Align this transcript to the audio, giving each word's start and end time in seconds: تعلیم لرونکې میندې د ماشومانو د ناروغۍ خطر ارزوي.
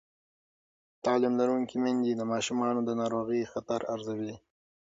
تعلیم 1.05 1.33
لرونکې 1.39 1.77
میندې 1.83 2.11
د 2.15 2.21
ماشومانو 2.31 2.79
د 2.83 2.89
ناروغۍ 3.01 3.41
خطر 3.51 3.79
ارزوي. 3.93 4.35